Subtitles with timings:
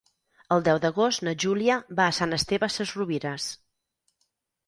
[0.53, 3.49] El deu d'agost na Júlia va a Sant Esteve Sesrovires.